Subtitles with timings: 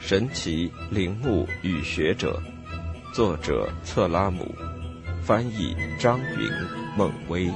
[0.00, 2.38] 神奇陵墓与学者，
[3.14, 4.54] 作者策拉姆，
[5.22, 6.50] 翻译张云、
[6.94, 7.50] 孟威。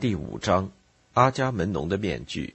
[0.00, 0.68] 第五章：
[1.14, 2.52] 阿伽门农的面具。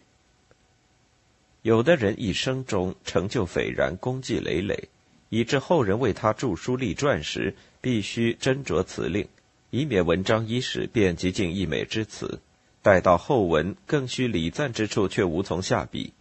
[1.64, 4.90] 有的人一生中成就斐然，功绩累累，
[5.30, 9.28] 以致后人为他著书立传时，必须斟酌辞令，
[9.70, 12.40] 以免文章一时便极尽溢美之词。
[12.82, 16.14] 待到后文，更需礼赞之处，却无从下笔。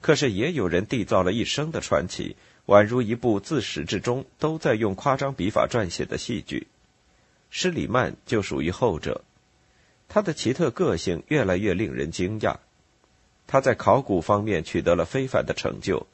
[0.00, 2.36] 可是也有人缔造了一生的传奇，
[2.66, 6.68] 宛如一部自始至终都在用夸张笔法撰写的戏剧。
[7.50, 9.24] 施里曼就属于后者，
[10.06, 12.58] 他的奇特个性越来越令人惊讶。
[13.48, 16.06] 他在考古方面取得了非凡的成就，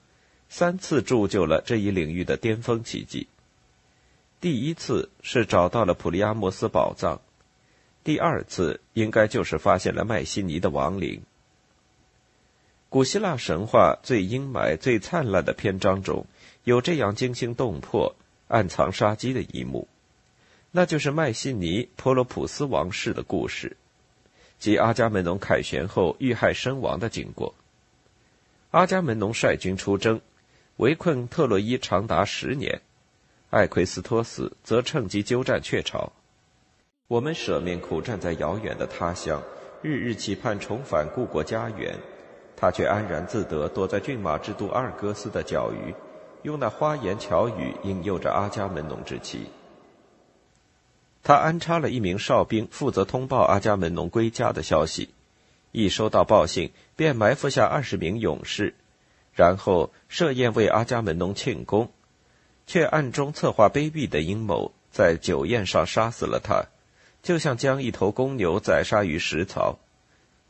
[0.48, 3.26] 三次铸就了这一领域的巅峰奇迹。
[4.40, 7.20] 第一次是找到了普利阿摩斯宝藏。
[8.04, 11.22] 第二次应该就是发现了麦西尼的亡灵。
[12.88, 16.26] 古希腊神话最阴霾、最灿烂的篇章中
[16.62, 18.14] 有这样惊心动魄、
[18.46, 19.88] 暗藏杀机的一幕，
[20.70, 23.76] 那就是麦西尼波罗普斯王室的故事，
[24.58, 27.54] 及阿伽门农凯旋后遇害身亡的经过。
[28.70, 30.20] 阿伽门农率军出征，
[30.76, 32.80] 围困特洛伊长达十年，
[33.50, 36.12] 艾奎斯托斯则趁机鸠占鹊巢。
[37.06, 39.42] 我们舍命苦战在遥远的他乡，
[39.82, 41.98] 日日期盼重返故国家园，
[42.56, 45.94] 他却安然自得，躲在骏马之都阿尔戈斯的角隅，
[46.42, 49.46] 用那花言巧语引诱着阿伽门农之妻。
[51.24, 55.08] 他安插了一名哨兵，负责通报阿伽门农归家的消息。
[55.72, 58.74] 一收到报信，便埋伏下二十名勇士，
[59.32, 61.90] 然后设宴为阿伽门农庆功，
[62.66, 66.66] 却暗中策划卑鄙的阴谋，在酒宴上杀死了他。
[67.22, 69.78] 就像将一头公牛宰杀于食槽，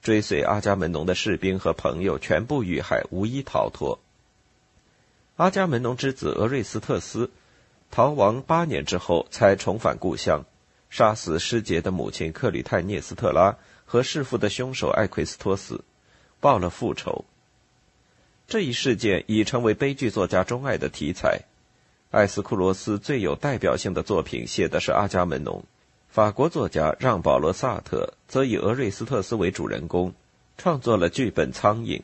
[0.03, 4.01] 追随阿伽门农的士兵和朋友全部遇害，无一逃脱。
[5.37, 7.31] 阿伽门农之子俄瑞斯特斯
[7.93, 10.45] 逃亡八年之后，才重返故乡，
[10.97, 15.83] 杀死师姐的母亲克里泰涅斯特拉和弑父的凶手艾奎斯托斯，
[16.39, 17.25] 报了复仇。
[18.47, 21.41] 这一事件已成为悲剧作家钟爱的题材。
[22.13, 25.65] 艾斯库罗斯最有代表性的作品写的是阿伽门农。
[26.09, 30.15] 法国作家让·保罗·萨特则以俄瑞斯特斯为主人公，
[30.57, 31.99] 创作了剧本《苍蝇》。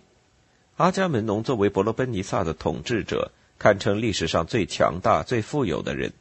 [0.79, 6.13] 阿伽门农作为伯罗奔尼撒的统治者，堪称历史上最强大、最富有的人，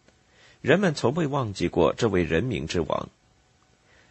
[0.62, 3.10] 人们从未忘记过这位人民之王。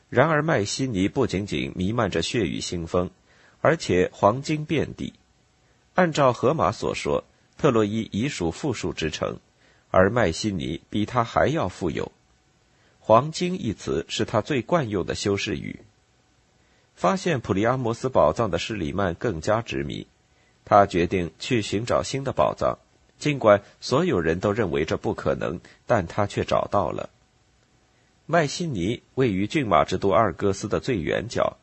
[0.09, 3.11] 然而，麦西尼不仅仅弥漫着血雨腥风，
[3.61, 5.13] 而且黄金遍地。
[5.95, 7.25] 按照荷马所说，
[7.59, 9.37] 特洛伊已属富庶之城，
[9.91, 12.11] 而麦西尼比他还要富有。
[13.01, 15.81] 黄金一词是他最惯用的修饰语。
[16.95, 20.07] 发现普利阿摩斯宝藏的施里曼更加执迷，
[20.65, 22.79] 他决定去寻找新的宝藏，
[23.19, 27.11] 尽管所有人都认为这不可能，但他却找到了。
[28.27, 31.57] 麦西尼位于骏马之都阿尔戈斯的最远角，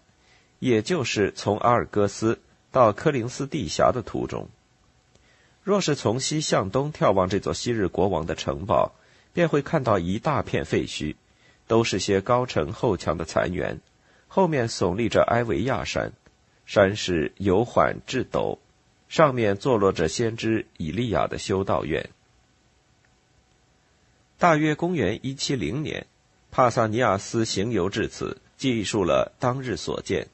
[0.60, 2.40] 也就是从阿尔戈斯
[2.72, 4.50] 到科林斯地峡的途中。
[5.64, 8.94] 若是从西向东眺望这座昔日国王的城堡，
[9.34, 11.16] 便会看到一大片废墟。
[11.68, 13.80] 都是些高城厚墙的残垣，
[14.28, 16.14] 后面耸立着埃维亚山，
[16.68, 18.60] 山势由缓至陡，
[19.16, 22.10] 上面坐落着先知以利亚的修道院。
[24.38, 26.06] 大约公元一七零年，
[26.52, 30.28] 帕萨尼亚斯行游至此，记述了当日所见。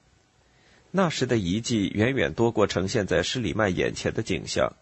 [0.90, 4.74] 那时的遗迹远远多过呈现在施里曼眼前的景象。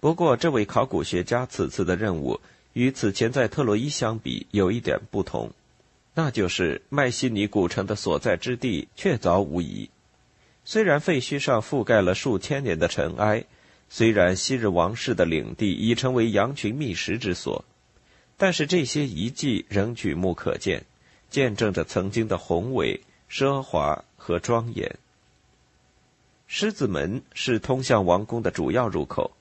[0.00, 2.42] 不过，这位考古学家此次的任务。
[2.74, 5.52] 与此前在特洛伊相比，有一点不同，
[6.12, 9.88] 那就是麦西尼古城的所在之地确凿无疑。
[10.64, 13.44] 虽然废墟上覆盖了数千年的尘埃，
[13.88, 17.64] 虽然昔日王室的领地已成为羊群觅食之所，
[18.36, 20.84] 但是这些遗迹仍举目可见，
[21.28, 24.96] 见证着曾经的宏伟、奢华和庄严。
[26.46, 29.32] 狮子门是通向王宫的主要入口，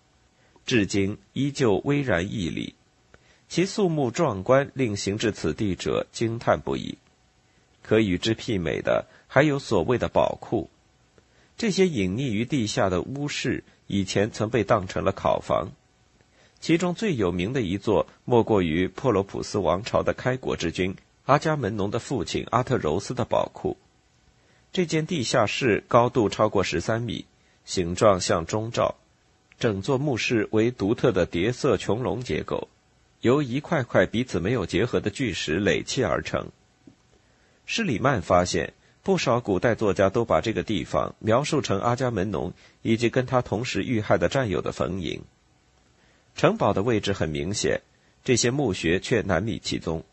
[0.65, 2.75] 至今依旧巍然屹立。
[3.47, 6.97] 其肃穆壮观，令行至此地者惊叹不已。
[7.81, 10.69] 可与之媲美的，还有所谓的宝库。
[11.59, 15.73] 这些隐匿于地下的屋室，以前曾被当成了考房。
[16.61, 20.95] 其中最有名的一座，莫过于珀罗普斯王朝的开国之君
[21.25, 23.75] 阿伽门农的父亲阿特柔斯的宝库。
[24.71, 27.25] 这间地下室高度超过十三米，
[27.65, 28.95] 形状像钟罩。
[29.59, 32.69] 整座墓室为独特的叠色穹隆结构，
[33.19, 36.53] 由一块块彼此没有结合的巨石垒砌而成。
[37.65, 38.71] 施里曼发现，
[39.09, 42.53] 不少古代作家都把这个地方描述成阿伽门农
[42.83, 45.21] 以及跟他同时遇害的战友的坟茔。
[46.35, 47.81] 城堡的位置很明显，
[48.23, 50.03] 这些墓穴却难觅其踪。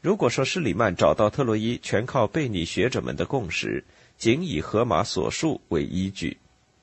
[0.00, 3.82] 如果说施里曼找到特洛伊全靠贝尼学者们的共识，
[4.16, 6.36] 仅以荷马所述为依据，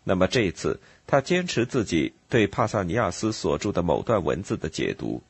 [0.03, 5.23] 那么这次他坚持自己对帕萨尼亚斯所著的某段文字的解读，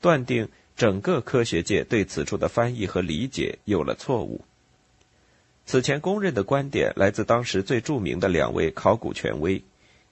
[0.00, 4.44] 断定整个科学界对此处的翻译和理解有了错误。
[5.66, 9.62] 此前公认的观点来自当时最著名的两位考古权威：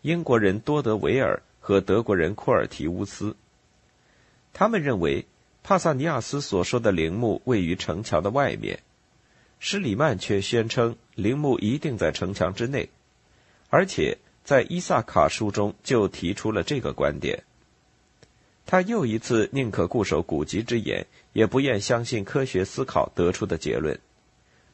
[0.00, 3.37] 英国人多德维尔和德国人库尔提乌斯。
[4.52, 5.26] 他们认为。
[5.64, 8.81] 帕萨尼亚斯所说的陵墓位于城墙的外面，
[9.60, 12.88] 施里曼却宣称陵墓一定在城墙之内，
[13.70, 17.44] 而且在伊萨卡书中就提出了这个观点。
[18.66, 24.00] 他又一次宁可固守古籍之言，也不愿相信科学思考得出的结论。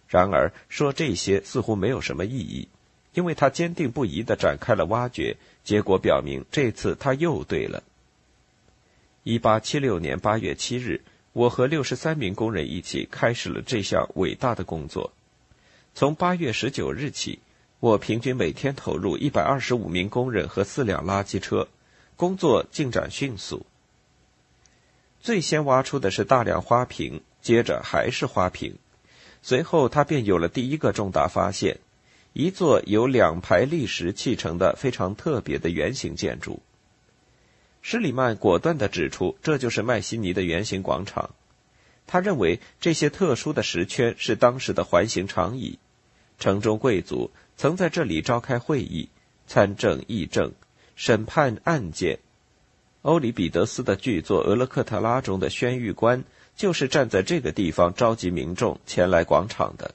[0.08, 2.68] 然而，说这些似乎没有什么意义，
[3.12, 7.82] 因为他坚定不移地展开了挖掘，结果表明这次他又对了。
[9.22, 11.02] 一八七六年八月七日，
[11.34, 15.12] 我和六十三名工人一起开始了这项伟大的工作。
[15.94, 17.40] 从八月十九日起，
[17.80, 21.68] 我平均每天投入一百二十五名工人和四辆垃圾车，
[22.16, 23.66] 工作进展迅速。
[25.20, 28.78] 最先挖出的是大量花瓶，接着还是花瓶，
[29.48, 31.78] 随后他便有了第一个重大发现：
[32.34, 36.60] 一座由两排砾石砌成的非常特别的圆形建筑。
[37.80, 41.30] 施里曼果断地指出，这就是麦西尼的圆形广场。
[42.06, 45.78] 他认为这些特殊的石圈是当时的环形长椅，
[46.38, 49.08] 城中贵族曾在这里召开会议、
[49.46, 50.52] 参政议政、
[50.94, 52.18] 审判案件。
[53.00, 56.24] 欧里彼得斯的巨作《俄勒克特拉》中的宣谕官
[56.58, 59.94] 就是站在这个地方召集民众前来广场的。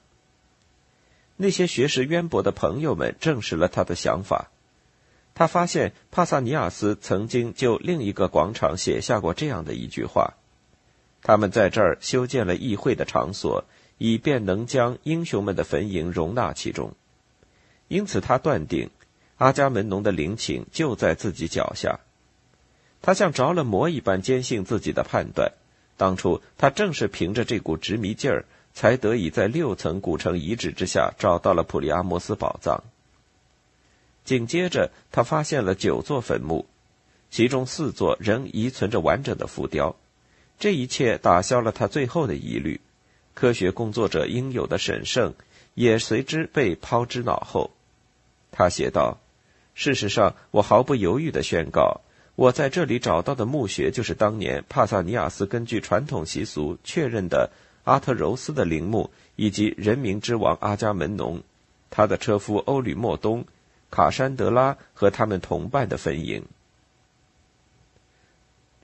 [1.36, 4.50] 那些学识渊博的朋友们证实了他的想法。
[5.36, 10.36] 他发现帕萨尼亚斯曾经就另一个广场写下过这样的一句话
[11.22, 13.66] ：“他们在这儿修建了议会的场所，
[13.98, 16.94] 以便能将英雄们的坟茔容纳其中。”
[17.90, 18.90] 因此，他断定
[19.38, 22.00] 阿伽门农的陵寝就在自己脚下。
[23.02, 25.52] 他像着了魔一般坚信自己的判断。
[25.98, 32.84] 当初他正是凭着这股执迷劲儿，才得以在六层古城遗址之下找到了普利阿摩斯宝藏。
[34.26, 36.66] 紧接着，他发现了九座坟墓，
[37.30, 39.96] 其中四座仍遗存着完整的浮雕。
[40.60, 42.80] 这一切打消了他最后的疑虑，
[43.34, 45.34] 科学工作者应有的神圣
[45.74, 47.72] 也随之被抛之脑后。
[48.52, 49.20] 他写道
[49.76, 52.02] ：“事实上，我毫不犹豫地宣告，
[52.36, 57.52] 我在这里找到的墓穴就是当年帕萨尼亚斯根据传统习俗确认的
[57.84, 61.44] 阿特柔斯的陵墓，以及人民之王阿伽门农，
[61.90, 63.46] 他的车夫欧吕莫东。”
[63.94, 66.42] 卡山德拉和他们同伴的坟茔。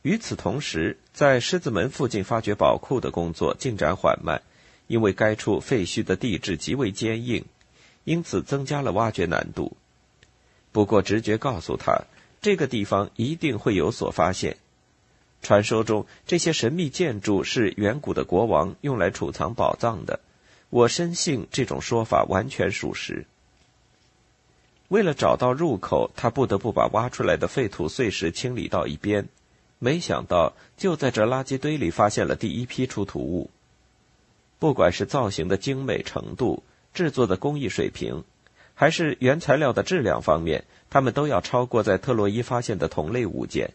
[0.03, 4.43] 与此同时，在狮子门附近发掘宝库的工作进展缓慢，
[4.85, 7.43] 因为该处废墟的地质极为坚硬，
[8.03, 9.75] 因此增加了挖掘难度。
[10.71, 12.03] 不过，直觉告诉他，
[12.41, 14.57] 这个地方一定会有所发现。
[15.41, 20.19] 传说中，这些神秘建筑是远古的国王用来储藏宝藏的。
[20.69, 23.25] 我深信这种说法完全属实。
[24.89, 29.27] 为了找到入口，他不得不把挖出来的废土碎石清理到一边。
[29.77, 33.49] 没想到，就在这垃圾堆里发现了第一批出土物。
[34.59, 38.23] 不管是造型的精美程度、制作的工艺水平，
[38.79, 43.73] 还是原材料的质量方面，他们都要超过在特洛伊发现的同类物件。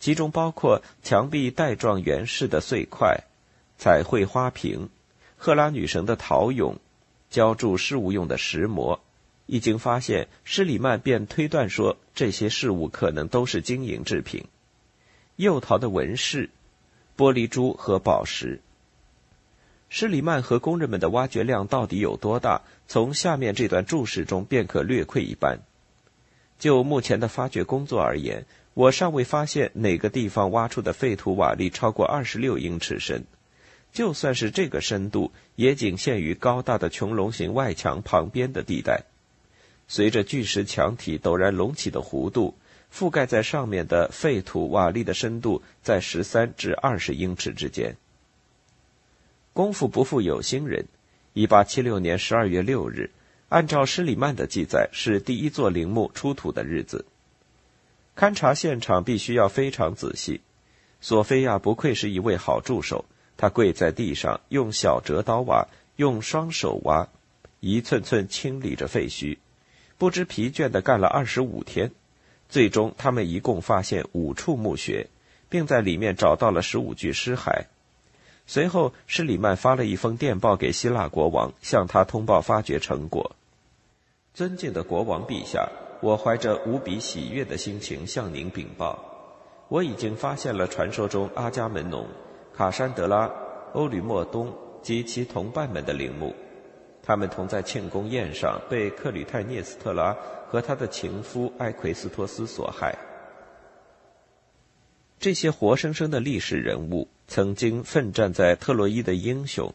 [0.00, 3.24] 其中包括墙壁带状圆饰的碎块、
[3.76, 4.88] 彩绘花瓶、
[5.36, 6.76] 赫拉女神的陶俑、
[7.28, 9.00] 浇铸事物用的石磨。
[9.44, 14.46] 一经发现，施里曼便推断说，这些事物可能都是金银制品、
[15.36, 16.48] 釉陶的纹饰、
[17.18, 18.62] 玻璃珠和宝石。
[19.94, 22.62] 施里曼和工人们的挖掘量到底有多大？
[22.88, 25.58] 从下面这段注释中便可略窥一斑。
[26.58, 33.24] 就目前的发掘工作而言，我尚未发现哪个地方挖出的废土瓦砾超过二十六英尺深。
[33.92, 39.02] 就算是这个深度，也仅限于高大的穹隆形外墙旁边的地带。
[39.88, 42.54] 随着巨石墙体陡然隆起的弧度，
[42.90, 47.96] 覆盖在上面的废土瓦砾的深度在十三至二十英尺之间。
[49.54, 50.86] 功夫不负有心人，
[51.34, 53.10] 一八七六年十二月六日，
[53.50, 57.04] 按照施里曼的记载，是第一座陵墓出土的日子。
[58.16, 60.40] 勘察现场必须要非常仔细。
[61.02, 63.04] 索菲亚不愧是一位好助手，
[63.36, 67.08] 她跪在地上，用小折刀挖，用双手挖，
[67.60, 69.36] 一寸寸清理着废墟，
[69.98, 71.90] 不知疲倦地干了二十五天。
[72.48, 75.08] 最终，他们一共发现五处墓穴，
[75.50, 77.66] 并在里面找到了十五具尸骸。
[78.52, 83.34] 随后，施里曼发了一封电报给希腊国王，向他通报发掘成果。
[84.34, 85.66] 尊敬的国王陛下，
[86.02, 89.02] 我怀着无比喜悦的心情向您禀报，
[89.68, 92.06] 我已经发现了传说中阿伽门农、
[92.54, 93.30] 卡珊德拉、
[93.72, 96.34] 欧吕莫东及其同伴们的陵墓，
[97.02, 100.14] 他们同在庆功宴上被克吕泰涅斯特拉
[100.46, 102.94] 和他的情夫埃奎斯托斯所害。
[105.18, 107.08] 这些活生生的历史人物。
[107.32, 109.72] 曾经奋战在特洛伊的英雄，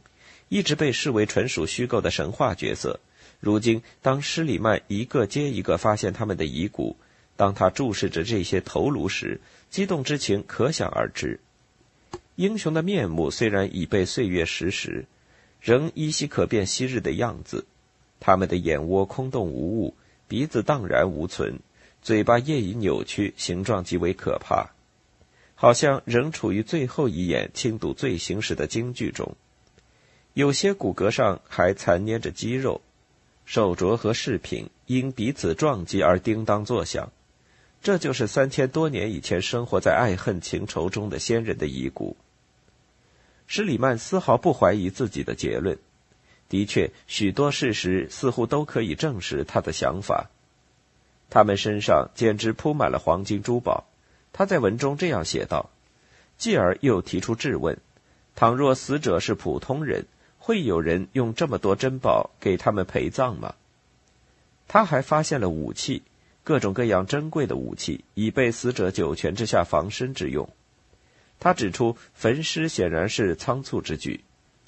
[0.48, 3.00] 一直被视为纯属虚构的神话角色。
[3.40, 6.98] 如今，当施里曼一个接一个发现他们的遗骨，
[7.36, 11.40] 当他注视着这些头颅时，激动之情可想而知。
[12.36, 15.06] 英雄的面目虽然已被岁月蚀蚀，
[15.60, 17.66] 仍依稀可辨昔日的样子。
[18.20, 19.96] 他们的眼窝空洞无物，
[20.28, 21.60] 鼻子荡然无存，
[22.04, 24.77] 嘴巴业已扭曲，形状极为可怕。
[25.60, 29.36] 好像仍处于最后一眼轻读罪行时的京剧中，
[30.36, 32.80] 有些骨骼上还残粘着肌肉，
[33.44, 37.12] 手镯和饰品因彼此撞击而叮当作响。
[37.82, 42.16] 这就是三千多年以前生活在爱恨情仇中的先人的遗骨。
[43.48, 45.80] 施里曼丝毫不怀疑自己的结论，
[46.50, 50.30] 的确，许多事实似乎都可以证实他的想法。
[51.32, 53.86] 他们身上简直铺满了黄金珠宝。
[54.38, 55.72] 他在文中这样写道，
[56.38, 57.79] 继而又提出质问：
[58.36, 60.06] 倘若死者是普通人，
[60.38, 63.56] 会有人用这么多珍宝给他们陪葬吗？
[64.67, 66.03] 他还发现了武器，
[66.44, 70.48] 各种各样珍贵的武器，以备死者九泉之下防身之用。
[71.39, 74.24] 他指出，焚尸显然是仓促之举，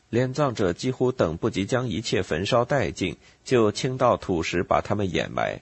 [0.09, 5.61] 殓葬者几乎等不及将一切焚烧殆尽，就倾倒土石把他们掩埋。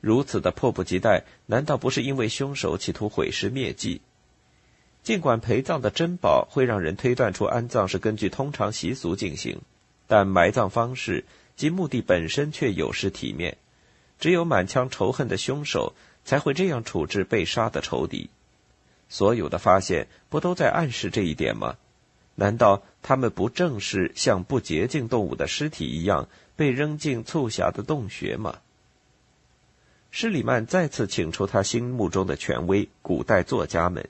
[0.00, 4.00] 如此的迫不及待，难道不是因为凶手企图毁尸灭迹？
[5.02, 9.60] 尽管陪葬的珍宝会让人推断出安葬是根据通常习俗进行，
[10.06, 11.24] 但埋葬方式
[11.56, 13.56] 及墓地本身却有失体面。
[14.20, 18.30] 只有满腔仇恨的凶手才会这样处置被杀的仇敌。
[19.08, 21.76] 所有的发现不都在暗示这一点吗？
[22.34, 28.58] 难道他们不正是像不洁净动物的尸体一样被扔进促狭的洞穴吗？
[30.10, 34.08] 施里曼再次请出他心目中的权威古代作家们，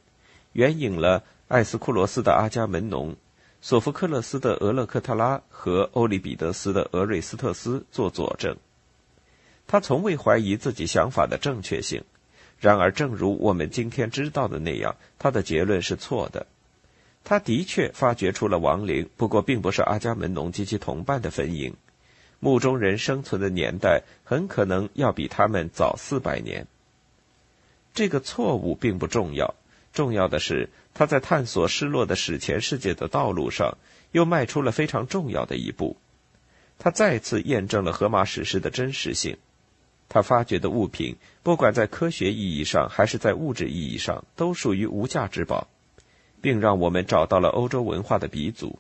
[0.53, 3.13] 援引了艾斯库罗斯的《阿伽门农》、
[3.61, 8.57] 索福克勒斯的《俄勒克特拉》和欧里比得斯的《俄瑞斯特斯》做佐证。
[9.67, 12.05] 他从未怀疑自己想法的正确性，
[12.59, 16.47] 然而，正如我们今天知道的那样，他的结论是错的。
[17.25, 21.75] 他的确发掘出了亡灵，不过并不是阿伽门农及其同伴的坟茔。
[22.41, 26.67] 墓中人生存的年代很可能要比他们早四百年。
[27.95, 29.55] 这个错误并不重要，
[29.93, 33.77] 重要的是他在探索失落的史前世界的道路上
[34.13, 35.97] 又迈出了非常重要的一步。
[36.79, 39.37] 他再次验证了荷马史诗的真实性。
[40.09, 45.67] 他发掘的物品，不管在科学意义上还是在物质意义上，都属于无价之宝，
[46.41, 48.79] 并让我们找到了欧洲文化的鼻祖。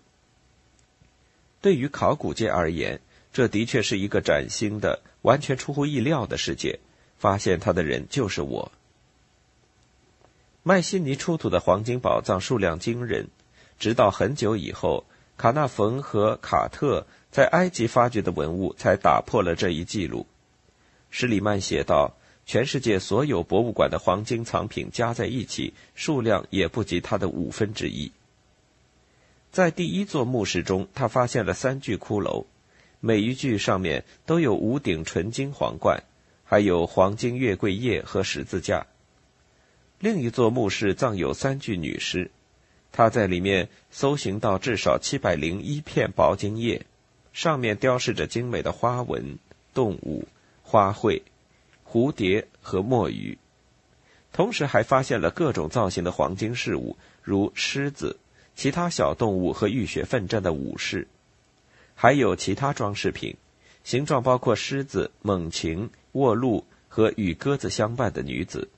[1.60, 3.00] 对于考古界而言，
[3.38, 6.80] 这的确是一个崭新的、完全出乎意料的世界。
[7.18, 8.72] 发现它的人就是我。
[10.64, 13.28] 麦西尼出土的黄金宝藏数量惊人，
[13.78, 15.04] 直到很久以后，
[15.36, 20.26] 卡纳冯和卡特在埃及发掘的文物才打破了这一记录。
[21.08, 28.10] 施里曼写道：“全世界所有博物馆的黄金藏品加在一起，数量也不及它的五分之一。”
[29.52, 32.46] 在第一座墓室中，他发现了三具骷髅。
[33.00, 36.02] 每一具上面都有五顶纯金皇冠，
[36.44, 38.86] 还有黄金月桂叶和十字架。
[40.00, 42.30] 另一座墓室葬有三具女尸，
[42.92, 46.86] 他在里面搜寻到至少七百零一片薄金叶，
[47.32, 49.38] 上面雕饰着精美的花纹、
[49.74, 50.26] 动物、
[50.62, 51.22] 花卉、
[51.88, 53.38] 蝴蝶和墨鱼。
[54.32, 58.18] 同时还发现了各种造型的黄金饰物，如狮子、
[58.54, 61.08] 其他小动物和浴血奋战的武士。
[62.00, 63.36] 还有其他装饰品，
[63.82, 68.68] 形状包括狮子、猛禽、卧鹿和与鸽子相伴的女子。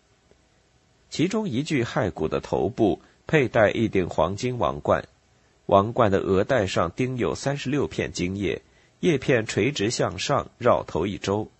[1.10, 5.06] 其中一具骸骨的头部佩戴一顶黄金王冠，
[5.66, 8.62] 王冠的额带上钉有三十六片金叶，
[9.00, 11.50] 叶片垂直向上，绕头一周。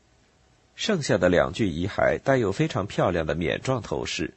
[0.75, 4.33] 剩下的两具遗骸带有非常漂亮的冕状头饰，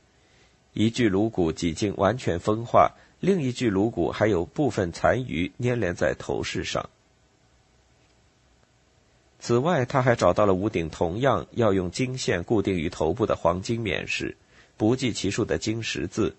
[0.73, 6.89] 一具颅骨几近完全风化，另一具颅骨还有部分残余粘连在头饰上。
[9.45, 14.37] 此外，他还找到了五顶同样要用金线固定于头部的黄金冕饰，
[14.77, 16.33] 不计其数的金十字、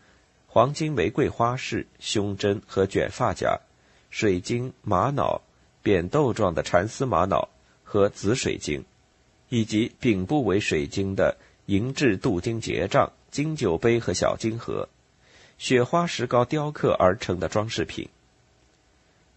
[0.47, 3.61] 黄金玫瑰花饰、胸针和卷发夹、
[4.09, 5.43] 水晶玛瑙、
[5.83, 7.51] 扁豆状的蚕丝玛瑙
[7.83, 8.83] 和紫水晶，
[9.51, 14.89] 以及柄部为水晶的银质镀金结账、金酒杯和小金盒、
[15.59, 18.09] 雪花石膏雕刻而成的装饰品。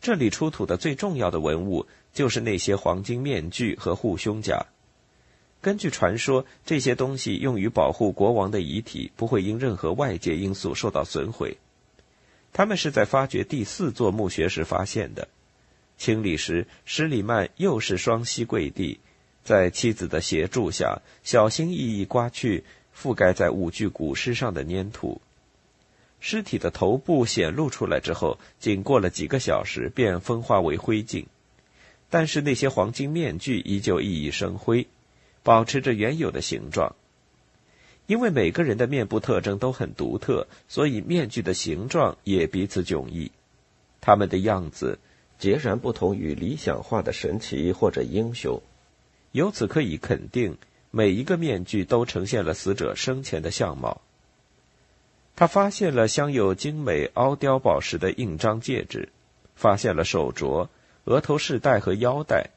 [0.01, 1.85] 这里出土的最重要的文物。
[2.13, 4.65] 就是那些黄金面具和护胸甲。
[5.61, 11.57] 根据传说，这些东西用于保护国王的遗体不会因任何外界因素受到损毁。
[12.53, 15.27] 他们是在发掘第四座墓穴时发现的。
[15.99, 18.99] 清理时，施里曼又是双膝跪地，
[19.43, 22.63] 在妻子的协助下，小心翼翼刮去
[22.99, 25.21] 覆盖在五具古尸上的粘土。
[26.19, 31.25] 尸体的头部显露出来之后，仅过了几个小时，便风化为灰烬。
[32.09, 34.87] 但是那些黄金面具依旧熠熠生辉，
[35.43, 36.95] 保持着原有的形状。
[38.07, 43.31] 因为每个人的面部特征都很独特，所以面具的形状也彼此迥异。
[43.99, 44.97] 他们的样子
[45.37, 48.61] 截然不同于理想化的神奇或者英雄。
[49.33, 50.57] 由此可以肯定，
[50.89, 54.01] 每一个面具都呈现了死者生前的相貌。
[55.37, 59.09] 他发现了镶有精美凹雕宝石的印章戒指，
[59.55, 60.67] 发现了手镯。
[61.03, 62.49] 额头饰带和腰带，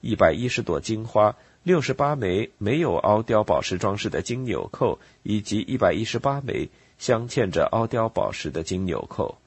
[0.00, 9.38] 一百一十朵金花，六十八枚没有凹雕宝石装饰的金纽扣，以及一百一十八枚镶嵌着凹雕宝石的金纽扣。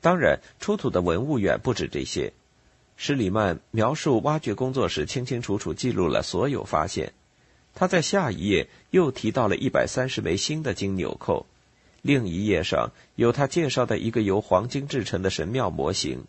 [0.00, 2.32] 当然，出土的文物远不止这些。
[2.96, 7.12] 施里曼描述挖掘工作时，清清楚楚记录了所有发现。
[7.76, 11.46] 他在下一页又提到了一百三十枚新的金纽扣，
[12.00, 16.24] 另一页上有他介绍的一个由黄金制成的神庙模型。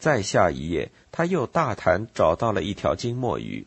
[0.00, 3.66] 再下一页，他又大谈找到了一条金墨鱼。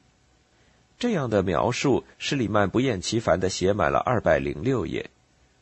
[0.99, 5.09] 这样的描述，施里曼不厌其烦地写满了二百零六页。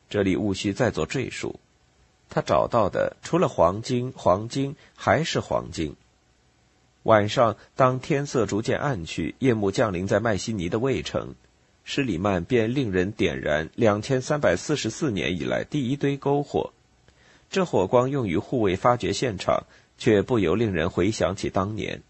[0.09, 1.59] 这里务需再做赘述。
[2.29, 5.95] 他找到的除了黄金，黄金还是黄金。
[7.03, 11.35] 晚上，当天色逐渐暗去，夜幕降临在麦西尼的卫城，
[11.83, 16.71] 施里曼便令人点燃两千三百四十四年以来第一堆篝火。
[17.49, 19.63] 这火光用于护卫发掘现场。
[19.97, 22.01] 却不由令人回想起当年，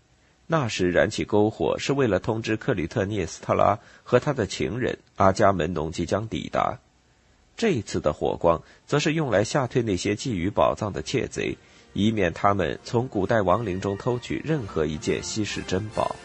[0.47, 6.79] 那时燃起篝火是为了通知克里特涅斯特拉和他的情人阿伽门农即将抵达。
[7.57, 11.57] 这一次的火光，则是用来吓退那些觊觎宝藏的窃贼，
[11.91, 16.15] 以免他们从古代亡灵中偷取任何一件稀世珍宝。